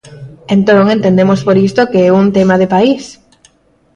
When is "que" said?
1.91-1.99